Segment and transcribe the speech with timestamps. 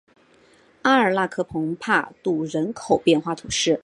[0.81, 3.79] 阿尔纳克蓬帕杜人口变化图示